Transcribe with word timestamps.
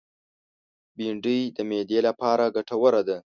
بېنډۍ 0.97 1.39
د 1.55 1.57
معدې 1.69 1.99
لپاره 2.07 2.43
ګټوره 2.55 3.01
ده 3.07 3.17